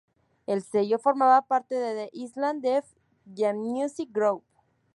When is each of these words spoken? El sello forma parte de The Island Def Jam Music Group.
El 0.47 0.63
sello 0.63 0.97
forma 0.97 1.39
parte 1.43 1.75
de 1.75 2.07
The 2.09 2.09
Island 2.13 2.63
Def 2.63 2.87
Jam 3.37 3.57
Music 3.57 4.09
Group. 4.11 4.43